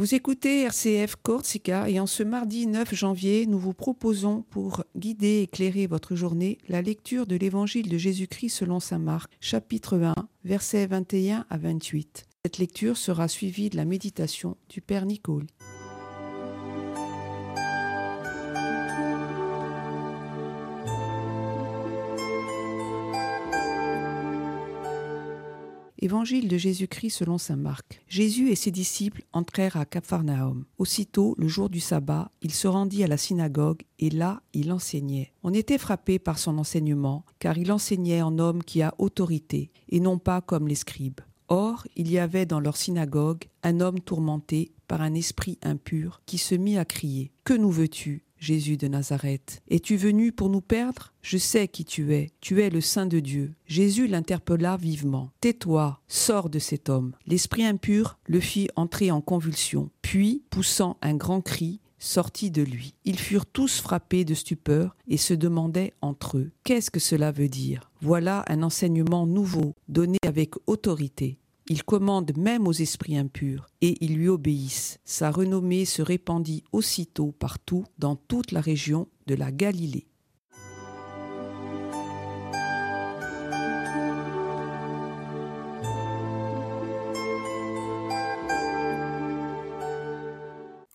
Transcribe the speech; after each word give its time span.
Vous 0.00 0.14
écoutez 0.14 0.62
RCF 0.62 1.16
Corsica 1.16 1.90
et 1.90 2.00
en 2.00 2.06
ce 2.06 2.22
mardi 2.22 2.66
9 2.66 2.94
janvier, 2.94 3.44
nous 3.44 3.58
vous 3.58 3.74
proposons 3.74 4.46
pour 4.48 4.82
guider 4.96 5.26
et 5.26 5.42
éclairer 5.42 5.86
votre 5.86 6.14
journée 6.14 6.56
la 6.70 6.80
lecture 6.80 7.26
de 7.26 7.36
l'évangile 7.36 7.90
de 7.90 7.98
Jésus-Christ 7.98 8.48
selon 8.48 8.80
saint 8.80 8.98
Marc, 8.98 9.30
chapitre 9.40 10.00
1, 10.00 10.14
versets 10.42 10.86
21 10.86 11.44
à 11.50 11.58
28. 11.58 12.24
Cette 12.46 12.56
lecture 12.56 12.96
sera 12.96 13.28
suivie 13.28 13.68
de 13.68 13.76
la 13.76 13.84
méditation 13.84 14.56
du 14.70 14.80
Père 14.80 15.04
Nicole. 15.04 15.44
Évangile 26.02 26.48
de 26.48 26.56
Jésus-Christ 26.56 27.10
selon 27.10 27.36
saint 27.36 27.56
Marc. 27.56 28.00
Jésus 28.08 28.48
et 28.48 28.54
ses 28.54 28.70
disciples 28.70 29.22
entrèrent 29.34 29.76
à 29.76 29.84
Capharnaüm. 29.84 30.64
Aussitôt, 30.78 31.34
le 31.36 31.46
jour 31.46 31.68
du 31.68 31.78
sabbat, 31.78 32.30
il 32.40 32.54
se 32.54 32.66
rendit 32.66 33.04
à 33.04 33.06
la 33.06 33.18
synagogue 33.18 33.82
et 33.98 34.08
là, 34.08 34.40
il 34.54 34.72
enseignait. 34.72 35.34
On 35.42 35.52
était 35.52 35.76
frappé 35.76 36.18
par 36.18 36.38
son 36.38 36.56
enseignement, 36.56 37.26
car 37.38 37.58
il 37.58 37.70
enseignait 37.70 38.22
en 38.22 38.38
homme 38.38 38.62
qui 38.64 38.80
a 38.80 38.94
autorité, 38.96 39.72
et 39.90 40.00
non 40.00 40.16
pas 40.16 40.40
comme 40.40 40.68
les 40.68 40.74
scribes. 40.74 41.20
Or, 41.48 41.86
il 41.96 42.10
y 42.10 42.18
avait 42.18 42.46
dans 42.46 42.60
leur 42.60 42.78
synagogue 42.78 43.44
un 43.62 43.80
homme 43.80 44.00
tourmenté 44.00 44.72
par 44.88 45.02
un 45.02 45.12
esprit 45.12 45.58
impur 45.62 46.22
qui 46.24 46.38
se 46.38 46.54
mit 46.54 46.78
à 46.78 46.86
crier 46.86 47.30
Que 47.44 47.52
nous 47.52 47.70
veux-tu? 47.70 48.24
Jésus 48.40 48.76
de 48.78 48.88
Nazareth. 48.88 49.62
Es-tu 49.68 49.96
venu 49.96 50.32
pour 50.32 50.48
nous 50.48 50.62
perdre? 50.62 51.12
Je 51.22 51.38
sais 51.38 51.68
qui 51.68 51.84
tu 51.84 52.14
es, 52.14 52.30
tu 52.40 52.62
es 52.62 52.70
le 52.70 52.80
Saint 52.80 53.06
de 53.06 53.20
Dieu. 53.20 53.52
Jésus 53.66 54.06
l'interpella 54.06 54.78
vivement. 54.78 55.30
Tais-toi, 55.40 56.00
sors 56.08 56.48
de 56.48 56.58
cet 56.58 56.88
homme. 56.88 57.12
L'esprit 57.26 57.64
impur 57.64 58.18
le 58.26 58.40
fit 58.40 58.68
entrer 58.76 59.10
en 59.10 59.20
convulsion, 59.20 59.90
puis, 60.00 60.42
poussant 60.50 60.96
un 61.02 61.14
grand 61.14 61.42
cri, 61.42 61.80
sortit 62.00 62.50
de 62.50 62.62
lui. 62.62 62.94
Ils 63.04 63.18
furent 63.18 63.46
tous 63.46 63.78
frappés 63.78 64.24
de 64.24 64.34
stupeur 64.34 64.96
et 65.06 65.18
se 65.18 65.34
demandaient 65.34 65.92
entre 66.00 66.38
eux 66.38 66.50
Qu'est-ce 66.64 66.90
que 66.90 67.00
cela 67.00 67.30
veut 67.30 67.48
dire? 67.48 67.90
Voilà 68.00 68.44
un 68.48 68.62
enseignement 68.62 69.26
nouveau, 69.26 69.74
donné 69.88 70.16
avec 70.26 70.54
autorité. 70.66 71.38
Il 71.72 71.84
commande 71.84 72.36
même 72.36 72.66
aux 72.66 72.72
esprits 72.72 73.16
impurs, 73.16 73.68
et 73.80 73.96
ils 74.04 74.16
lui 74.16 74.26
obéissent. 74.26 74.98
Sa 75.04 75.30
renommée 75.30 75.84
se 75.84 76.02
répandit 76.02 76.64
aussitôt 76.72 77.30
partout 77.30 77.84
dans 77.96 78.16
toute 78.16 78.50
la 78.50 78.60
région 78.60 79.06
de 79.28 79.36
la 79.36 79.52
Galilée. 79.52 80.08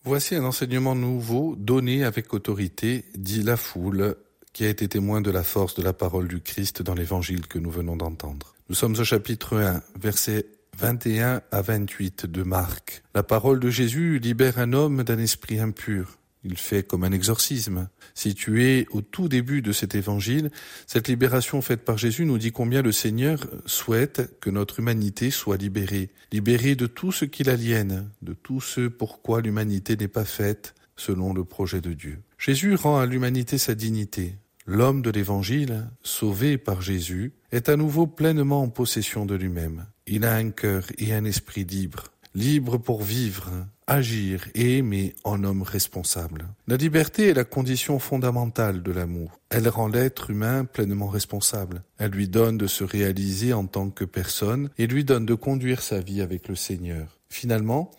Voici 0.03 0.35
un 0.35 0.43
enseignement 0.43 0.93
nouveau 0.93 1.55
donné 1.57 2.03
avec 2.03 2.33
autorité, 2.33 3.05
dit 3.15 3.43
la 3.43 3.55
foule, 3.55 4.17
qui 4.51 4.65
a 4.65 4.69
été 4.69 4.89
témoin 4.89 5.21
de 5.21 5.31
la 5.31 5.43
force 5.43 5.75
de 5.75 5.83
la 5.83 5.93
parole 5.93 6.27
du 6.27 6.41
Christ 6.41 6.81
dans 6.81 6.95
l'évangile 6.95 7.47
que 7.47 7.59
nous 7.59 7.71
venons 7.71 7.95
d'entendre. 7.95 8.55
Nous 8.67 8.75
sommes 8.75 8.95
au 8.99 9.03
chapitre 9.03 9.57
1, 9.57 9.81
verset 9.99 10.47
21 10.77 11.41
à 11.51 11.61
28 11.61 12.25
de 12.25 12.43
Marc. 12.43 13.03
La 13.13 13.23
parole 13.23 13.59
de 13.59 13.69
Jésus 13.69 14.19
libère 14.19 14.59
un 14.59 14.73
homme 14.73 15.03
d'un 15.03 15.19
esprit 15.19 15.59
impur. 15.59 16.17
Il 16.43 16.57
fait 16.57 16.83
comme 16.85 17.03
un 17.03 17.11
exorcisme. 17.11 17.87
Situé 18.13 18.85
au 18.91 19.01
tout 19.01 19.27
début 19.27 19.61
de 19.61 19.71
cet 19.71 19.95
évangile, 19.95 20.51
cette 20.85 21.07
libération 21.07 21.61
faite 21.61 21.83
par 21.85 21.97
Jésus 21.97 22.25
nous 22.25 22.37
dit 22.37 22.51
combien 22.51 22.81
le 22.81 22.91
Seigneur 22.91 23.39
souhaite 23.65 24.39
que 24.39 24.49
notre 24.49 24.79
humanité 24.79 25.31
soit 25.31 25.57
libérée, 25.57 26.09
libérée 26.31 26.75
de 26.75 26.87
tout 26.87 27.11
ce 27.11 27.25
qui 27.25 27.43
l'aliène, 27.43 28.09
de 28.21 28.33
tout 28.33 28.61
ce 28.61 28.87
pourquoi 28.87 29.41
l'humanité 29.41 29.95
n'est 29.95 30.07
pas 30.07 30.25
faite 30.25 30.75
selon 30.97 31.33
le 31.33 31.45
projet 31.45 31.81
de 31.81 31.93
Dieu. 31.93 32.19
Jésus 32.37 32.75
rend 32.75 32.99
à 32.99 33.05
l'humanité 33.05 33.57
sa 33.57 33.75
dignité. 33.75 34.35
L'homme 34.67 35.01
de 35.01 35.09
l'Évangile, 35.09 35.87
sauvé 36.03 36.57
par 36.57 36.81
Jésus, 36.81 37.33
est 37.51 37.69
à 37.69 37.77
nouveau 37.77 38.07
pleinement 38.07 38.61
en 38.61 38.69
possession 38.69 39.25
de 39.25 39.35
lui-même. 39.35 39.85
Il 40.07 40.23
a 40.23 40.35
un 40.35 40.51
cœur 40.51 40.85
et 40.99 41.13
un 41.13 41.25
esprit 41.25 41.63
libre, 41.63 42.03
libre 42.35 42.77
pour 42.77 43.01
vivre, 43.01 43.49
agir 43.87 44.47
et 44.53 44.77
aimer 44.77 45.15
en 45.23 45.43
homme 45.43 45.63
responsable. 45.63 46.45
La 46.67 46.77
liberté 46.77 47.29
est 47.29 47.33
la 47.33 47.43
condition 47.43 47.97
fondamentale 47.97 48.83
de 48.83 48.91
l'amour. 48.91 49.39
Elle 49.49 49.67
rend 49.67 49.87
l'être 49.87 50.29
humain 50.29 50.65
pleinement 50.65 51.07
responsable. 51.07 51.81
Elle 51.97 52.11
lui 52.11 52.27
donne 52.27 52.57
de 52.57 52.67
se 52.67 52.83
réaliser 52.83 53.53
en 53.53 53.65
tant 53.65 53.89
que 53.89 54.05
personne 54.05 54.69
et 54.77 54.85
lui 54.85 55.05
donne 55.05 55.25
de 55.25 55.33
conduire 55.33 55.81
sa 55.81 55.99
vie 55.99 56.21
avec 56.21 56.47
le 56.47 56.55
Seigneur. 56.55 57.19
Finalement, 57.29 57.89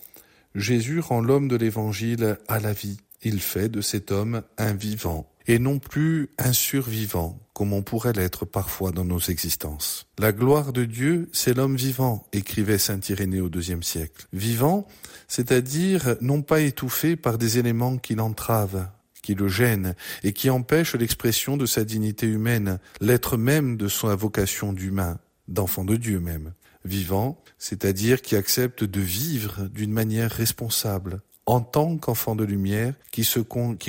Jésus 0.54 1.00
rend 1.00 1.20
l'homme 1.20 1.48
de 1.48 1.56
l'Évangile 1.56 2.38
à 2.46 2.60
la 2.60 2.72
vie. 2.72 2.98
Il 3.22 3.40
fait 3.40 3.68
de 3.68 3.80
cet 3.80 4.12
homme 4.12 4.42
un 4.58 4.74
vivant 4.74 5.30
et 5.46 5.58
non 5.58 5.78
plus 5.78 6.30
un 6.38 6.52
survivant, 6.52 7.38
comme 7.52 7.72
on 7.72 7.82
pourrait 7.82 8.12
l'être 8.12 8.44
parfois 8.44 8.90
dans 8.90 9.04
nos 9.04 9.18
existences. 9.18 10.06
La 10.18 10.32
gloire 10.32 10.72
de 10.72 10.84
Dieu, 10.84 11.28
c'est 11.32 11.54
l'homme 11.54 11.76
vivant, 11.76 12.26
écrivait 12.32 12.78
saint 12.78 13.00
Irénée 13.08 13.40
au 13.40 13.48
deuxième 13.48 13.82
siècle. 13.82 14.26
Vivant, 14.32 14.86
c'est-à-dire 15.28 16.16
non 16.20 16.42
pas 16.42 16.60
étouffé 16.60 17.16
par 17.16 17.38
des 17.38 17.58
éléments 17.58 17.96
qui 17.96 18.14
l'entravent, 18.14 18.88
qui 19.22 19.34
le 19.34 19.48
gênent 19.48 19.94
et 20.22 20.32
qui 20.32 20.50
empêchent 20.50 20.94
l'expression 20.94 21.56
de 21.56 21.66
sa 21.66 21.84
dignité 21.84 22.26
humaine, 22.26 22.78
l'être 23.00 23.36
même 23.36 23.76
de 23.76 23.88
sa 23.88 24.14
vocation 24.14 24.72
d'humain, 24.72 25.18
d'enfant 25.48 25.84
de 25.84 25.96
Dieu 25.96 26.20
même. 26.20 26.54
Vivant, 26.84 27.42
c'est-à-dire 27.58 28.22
qui 28.22 28.36
accepte 28.36 28.84
de 28.84 29.00
vivre 29.00 29.68
d'une 29.68 29.92
manière 29.92 30.30
responsable, 30.30 31.22
en 31.46 31.60
tant 31.60 31.96
qu'enfant 31.96 32.34
de 32.36 32.44
lumière 32.44 32.94
qui, 33.12 33.24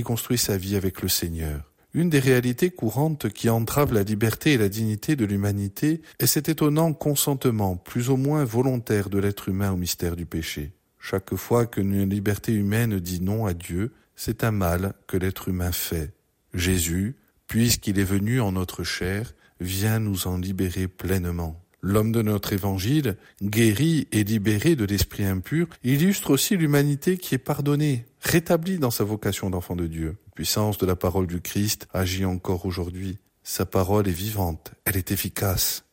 construit 0.04 0.38
sa 0.38 0.58
vie 0.58 0.76
avec 0.76 1.02
le 1.02 1.10
Seigneur. 1.10 1.72
Une 1.94 2.10
des 2.10 2.20
réalités 2.20 2.70
courantes 2.70 3.30
qui 3.30 3.50
entrave 3.50 3.92
la 3.92 4.04
liberté 4.04 4.54
et 4.54 4.58
la 4.58 4.70
dignité 4.70 5.16
de 5.16 5.26
l'humanité 5.26 6.02
est 6.20 6.28
cet 6.28 6.48
étonnant 6.48 6.94
consentement 6.94 7.76
plus 7.76 8.10
ou 8.10 8.18
moins 8.18 8.44
volontaire 8.46 9.10
de 9.10 9.18
l'être 9.18 9.50
humain 9.50 9.72
au 9.72 9.78
mystère 9.78 10.16
du 10.16 10.28
péché. 10.28 10.74
Chaque 11.00 11.34
fois 11.36 11.66
qu'une 11.66 12.08
liberté 12.08 12.52
humaine 12.54 13.00
dit 13.00 13.22
non 13.22 13.46
à 13.46 13.54
Dieu, 13.54 13.94
c'est 14.16 14.44
un 14.44 14.52
mal 14.52 14.94
que 15.08 15.18
l'être 15.18 15.48
humain 15.48 15.72
fait. 15.72 16.14
Jésus, 16.54 17.16
puisqu'il 17.48 17.98
est 17.98 18.04
venu 18.04 18.42
en 18.42 18.52
notre 18.52 18.84
chair, 18.84 19.34
vient 19.60 20.00
nous 20.00 20.28
en 20.28 20.38
libérer 20.38 20.88
pleinement. 20.88 21.60
L'homme 21.82 22.12
de 22.12 22.22
notre 22.22 22.54
évangile, 22.54 23.18
guéri 23.42 24.08
et 24.12 24.24
libéré 24.24 24.76
de 24.76 24.86
l'esprit 24.86 25.26
impur, 25.26 25.68
illustre 25.84 26.32
aussi 26.32 26.58
l'humanité 26.58 27.18
qui 27.18 27.36
est 27.36 27.40
pardonnée, 27.40 28.06
rétablie 28.22 28.80
dans 28.80 28.92
sa 28.92 29.04
vocation 29.04 29.50
d'enfant 29.50 29.76
de 29.76 29.88
Dieu. 29.88 30.18
La 30.28 30.32
puissance 30.34 30.78
de 30.78 30.86
la 30.86 30.96
parole 30.96 31.28
du 31.28 31.42
Christ 31.42 31.88
agit 31.94 32.26
encore 32.26 32.66
aujourd'hui. 32.66 33.20
Sa 33.44 33.66
parole 33.66 34.08
est 34.08 34.12
vivante, 34.12 34.72
elle 34.86 34.98
est 34.98 35.12
efficace. 35.12 35.86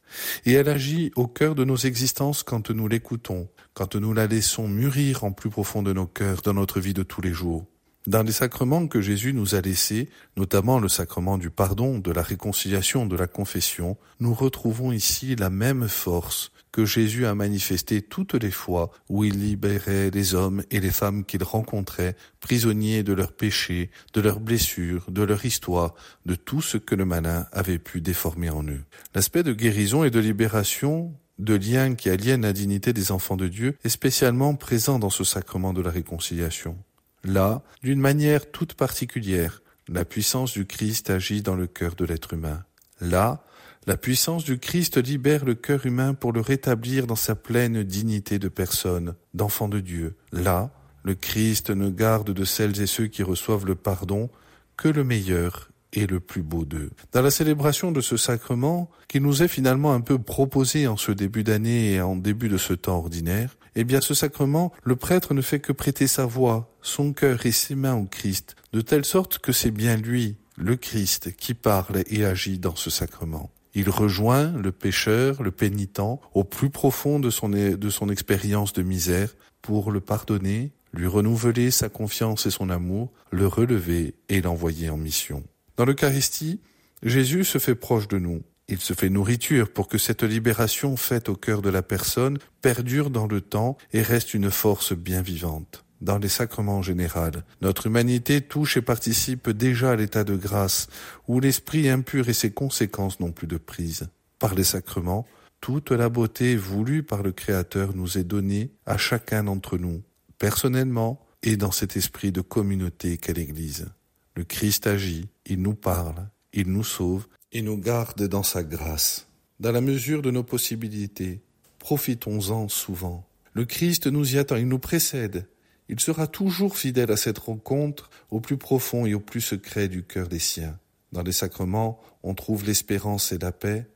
Et 0.47 0.53
elle 0.53 0.69
agit 0.69 1.13
au 1.17 1.27
cœur 1.27 1.55
de 1.55 1.65
nos 1.65 1.77
existences 1.77 2.43
quand 2.43 2.71
nous 2.71 2.89
l'écoutons, 2.89 3.49
quand 3.75 3.97
nous 3.97 4.15
la 4.15 4.27
laissons 4.27 4.69
mûrir 4.69 5.25
en 5.25 5.33
plus 5.33 5.51
profond 5.51 5.83
de 5.83 5.93
nos 5.93 6.07
cœurs 6.07 6.43
dans 6.43 6.55
notre 6.55 6.81
vie 6.81 6.95
de 6.95 7.03
tous 7.03 7.21
les 7.21 7.33
jours. 7.33 7.67
Dans 8.07 8.23
les 8.23 8.33
sacrements 8.33 8.87
que 8.87 9.01
Jésus 9.01 9.33
nous 9.33 9.55
a 9.55 9.63
laissés, 9.63 10.11
notamment 10.37 10.79
le 10.79 10.89
sacrement 10.89 11.39
du 11.39 11.49
pardon, 11.49 11.99
de 11.99 12.13
la 12.13 12.21
réconciliation, 12.21 13.07
de 13.07 13.17
la 13.17 13.27
confession, 13.27 13.97
nous 14.21 14.35
retrouvons 14.35 14.93
ici 14.93 15.37
la 15.37 15.49
même 15.49 15.89
force 15.89 16.53
que 16.71 16.85
Jésus 16.85 17.25
a 17.25 17.35
manifestée 17.35 18.03
toutes 18.03 18.35
les 18.35 18.51
fois 18.51 18.91
où 19.09 19.25
il 19.25 19.41
libérait 19.41 20.11
les 20.11 20.35
hommes 20.35 20.63
et 20.71 20.81
les 20.81 20.91
femmes 20.91 21.25
qu'il 21.25 21.43
rencontrait, 21.43 22.15
prisonniers 22.41 23.03
de 23.03 23.15
leurs 23.15 23.33
péchés, 23.33 23.91
de 24.13 24.21
leurs 24.21 24.41
blessures, 24.41 25.07
de 25.09 25.23
leur 25.23 25.47
histoire, 25.47 25.95
de 26.27 26.35
tout 26.35 26.61
ce 26.61 26.77
que 26.77 26.95
le 26.95 27.07
malin 27.07 27.47
avait 27.53 27.79
pu 27.79 28.03
déformer 28.03 28.51
en 28.51 28.65
eux. 28.65 28.83
L'aspect 29.15 29.45
de 29.45 29.55
guérison 29.55 30.05
et 30.05 30.11
de 30.11 30.21
libération 30.21 31.15
de 31.39 31.55
lien 31.55 31.95
qui 31.95 32.11
aliène 32.11 32.43
la 32.43 32.53
dignité 32.53 32.93
des 32.93 33.13
enfants 33.13 33.37
de 33.37 33.49
Dieu 33.49 33.79
est 33.83 33.89
spécialement 33.89 34.55
présent 34.57 34.99
dans 34.99 35.11
ce 35.11 35.25
sacrement 35.25 35.73
de 35.73 35.81
la 35.81 35.91
réconciliation. 35.91 36.77
Là, 37.25 37.63
d'une 37.83 38.01
manière 38.01 38.51
toute 38.51 38.75
particulière, 38.75 39.63
la 39.89 40.05
puissance 40.05 40.53
du 40.53 40.67
Christ 40.67 41.11
agit 41.11 41.43
dans 41.43 41.57
le 41.57 41.67
cœur 41.67 41.95
de 41.95 42.05
l'être 42.05 42.35
humain. 42.35 42.65
Là, 43.01 43.45
la 43.87 43.97
puissance 43.97 44.45
du 44.45 44.59
Christ 44.59 44.97
libère 44.97 45.45
le 45.45 45.55
cœur 45.55 45.85
humain 45.85 46.15
pour 46.15 46.33
le 46.33 46.41
rétablir 46.41 47.07
dans 47.07 47.17
sa 47.17 47.35
pleine 47.35 47.83
dignité 47.83 48.39
de 48.39 48.49
personne, 48.49 49.15
d'enfant 49.35 49.69
de 49.69 49.81
Dieu. 49.81 50.17
Là, 50.33 50.71
le 51.03 51.15
Christ 51.15 51.71
ne 51.71 51.91
garde 51.91 52.31
de 52.31 52.45
celles 52.45 52.81
et 52.81 52.87
ceux 52.87 53.09
qui 53.09 53.23
reçoivent 53.23 53.67
le 53.67 53.75
pardon 53.75 54.31
que 54.77 54.89
le 54.89 55.05
meilleur 55.05 55.69
et 55.93 56.07
le 56.07 56.19
plus 56.19 56.43
beau 56.43 56.65
d'eux. 56.65 56.91
Dans 57.13 57.23
la 57.23 57.31
célébration 57.31 57.93
de 57.93 58.01
ce 58.01 58.17
sacrement, 58.17 58.91
qui 59.07 59.21
nous 59.21 59.43
est 59.43 59.49
finalement 59.49 59.93
un 59.93 60.01
peu 60.01 60.19
proposé 60.19 60.89
en 60.89 60.97
ce 60.97 61.13
début 61.13 61.45
d'année 61.45 61.93
et 61.93 62.01
en 62.01 62.17
début 62.17 62.49
de 62.49 62.57
ce 62.57 62.73
temps 62.73 62.97
ordinaire, 62.97 63.57
eh 63.77 63.85
bien 63.85 64.01
ce 64.01 64.15
sacrement, 64.15 64.73
le 64.83 64.97
prêtre 64.97 65.35
ne 65.35 65.43
fait 65.43 65.61
que 65.61 65.73
prêter 65.73 66.07
sa 66.07 66.27
voix, 66.27 66.73
son 66.83 67.13
cœur 67.13 67.45
et 67.47 67.53
ses 67.53 67.75
mains 67.75 67.97
au 67.97 68.05
Christ, 68.05 68.57
de 68.73 68.81
telle 68.81 69.05
sorte 69.05 69.39
que 69.39 69.53
c'est 69.53 69.71
bien 69.71 69.97
lui, 69.97 70.37
le 70.57 70.77
Christ, 70.77 71.35
qui 71.37 71.55
parle 71.55 72.03
et 72.07 72.25
agit 72.25 72.59
dans 72.59 72.77
ce 72.77 72.91
sacrement. 72.91 73.51
Il 73.75 73.91
rejoint 73.91 74.53
le 74.53 74.71
pécheur, 74.71 75.43
le 75.43 75.51
pénitent, 75.51 76.01
au 76.33 76.45
plus 76.45 76.71
profond 76.71 77.19
de 77.19 77.31
son, 77.31 77.49
de 77.49 77.91
son 77.91 78.09
expérience 78.09 78.73
de 78.73 78.83
misère, 78.83 79.35
pour 79.63 79.91
le 79.91 80.01
pardonner, 80.01 80.73
lui 80.93 81.07
renouveler 81.07 81.71
sa 81.71 81.89
confiance 81.89 82.47
et 82.47 82.51
son 82.51 82.71
amour, 82.71 83.11
le 83.33 83.47
relever 83.47 84.15
et 84.29 84.41
l'envoyer 84.41 84.91
en 84.91 84.97
mission. 84.97 85.43
Dans 85.77 85.85
l'Eucharistie, 85.85 86.61
Jésus 87.03 87.45
se 87.45 87.59
fait 87.59 87.75
proche 87.75 88.07
de 88.07 88.19
nous. 88.19 88.43
Il 88.69 88.81
se 88.81 88.95
fait 88.95 89.11
nourriture 89.11 89.71
pour 89.71 89.89
que 89.89 89.99
cette 89.99 90.23
libération 90.23 90.97
faite 90.97 91.29
au 91.29 91.37
cœur 91.37 91.61
de 91.61 91.69
la 91.69 91.83
personne 91.83 92.39
perdure 92.63 93.11
dans 93.11 93.27
le 93.27 93.43
temps 93.43 93.77
et 93.93 94.01
reste 94.01 94.33
une 94.33 94.51
force 94.51 94.95
bien 94.95 95.21
vivante. 95.21 95.85
Dans 96.01 96.19
les 96.19 96.29
sacrements 96.29 96.79
en 96.79 96.83
général, 96.83 97.45
notre 97.61 97.87
humanité 97.87 98.41
touche 98.41 98.77
et 98.77 98.83
participe 98.83 99.51
déjà 99.51 99.93
à 99.93 99.97
l'état 99.97 100.25
de 100.25 100.37
grâce, 100.37 100.89
où 101.29 101.41
l'esprit 101.41 101.89
impur 101.89 102.29
et 102.29 102.35
ses 102.35 102.53
conséquences 102.53 103.21
n'ont 103.21 103.33
plus 103.33 103.47
de 103.47 103.59
prise. 103.59 104.09
Par 104.39 104.55
les 104.55 104.65
sacrements, 104.65 105.27
toute 105.61 105.93
la 105.93 106.09
beauté 106.09 106.57
voulue 106.57 107.03
par 107.03 107.23
le 107.23 107.33
Créateur 107.33 107.95
nous 107.95 108.19
est 108.19 108.25
donnée 108.25 108.71
à 108.87 108.99
chacun 108.99 109.45
d'entre 109.45 109.79
nous, 109.79 110.03
personnellement 110.39 111.21
et 111.43 111.57
dans 111.57 111.71
cet 111.71 111.97
esprit 111.97 112.33
de 112.33 112.41
communauté 112.41 113.17
qu'est 113.19 113.35
l'Église. 113.35 113.89
Le 114.37 114.45
Christ 114.45 114.87
agit, 114.87 115.29
il 115.47 115.63
nous 115.63 115.75
parle, 115.75 116.29
il 116.53 116.71
nous 116.71 116.85
sauve 116.85 117.27
et 117.55 117.63
nous 117.63 117.79
garde 117.79 118.27
dans 118.29 118.43
sa 118.43 118.65
grâce. 118.65 119.29
Dans 119.61 119.73
la 119.73 119.81
mesure 119.81 120.21
de 120.21 120.33
nos 120.33 120.43
possibilités, 120.43 121.41
profitons-en 121.79 122.69
souvent. 122.69 123.25
Le 123.53 123.65
Christ 123.65 124.09
nous 124.09 124.35
y 124.35 124.39
attend, 124.39 124.57
il 124.57 124.69
nous 124.69 124.81
précède. 124.81 125.47
Il 125.89 126.01
sera 126.01 126.27
toujours 126.27 126.77
fidèle 126.77 127.13
à 127.13 127.17
cette 127.17 127.39
rencontre 127.39 128.11
au 128.31 128.41
plus 128.41 128.57
profond 128.57 129.07
et 129.07 129.15
au 129.15 129.21
plus 129.21 129.41
secret 129.41 129.87
du 129.87 130.03
cœur 130.03 130.29
des 130.29 130.41
siens. 130.41 130.79
Dans 131.13 131.23
les 131.23 131.33
sacrements, 131.33 132.01
on 132.25 132.35
trouve 132.35 132.65
l'espérance 132.65 133.31
et 133.31 133.39
la 133.39 133.53
paix, 133.53 133.87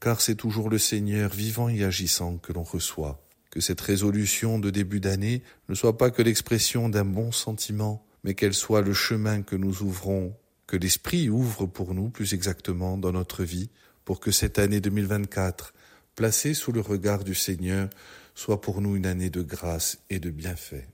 car 0.00 0.20
c'est 0.20 0.34
toujours 0.34 0.68
le 0.68 0.78
Seigneur 0.78 1.30
vivant 1.32 1.68
et 1.68 1.84
agissant 1.84 2.38
que 2.38 2.52
l'on 2.52 2.64
reçoit. 2.64 3.24
Que 3.50 3.60
cette 3.60 3.80
résolution 3.80 4.58
de 4.58 4.70
début 4.70 4.98
d'année 4.98 5.42
ne 5.68 5.76
soit 5.76 5.96
pas 5.96 6.10
que 6.10 6.22
l'expression 6.22 6.88
d'un 6.88 7.04
bon 7.04 7.30
sentiment, 7.30 8.04
mais 8.24 8.34
qu'elle 8.34 8.54
soit 8.54 8.80
le 8.80 8.92
chemin 8.92 9.42
que 9.42 9.54
nous 9.54 9.82
ouvrons 9.82 10.34
que 10.74 10.78
l'Esprit 10.80 11.28
ouvre 11.28 11.66
pour 11.66 11.94
nous 11.94 12.10
plus 12.10 12.34
exactement 12.34 12.98
dans 12.98 13.12
notre 13.12 13.44
vie, 13.44 13.70
pour 14.04 14.18
que 14.18 14.32
cette 14.32 14.58
année 14.58 14.80
2024, 14.80 15.72
placée 16.16 16.52
sous 16.52 16.72
le 16.72 16.80
regard 16.80 17.22
du 17.22 17.36
Seigneur, 17.36 17.88
soit 18.34 18.60
pour 18.60 18.80
nous 18.80 18.96
une 18.96 19.06
année 19.06 19.30
de 19.30 19.42
grâce 19.42 19.98
et 20.10 20.18
de 20.18 20.30
bienfait. 20.30 20.88